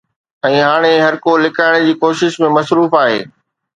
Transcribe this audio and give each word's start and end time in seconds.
۽ 0.45 0.55
هاڻي 0.67 0.93
هرڪو 1.03 1.35
لڪائڻ 1.43 1.77
جي 1.89 1.93
ڪوشش 2.05 2.39
۾ 2.47 2.51
مصروف 2.59 2.97
آهي 3.03 3.21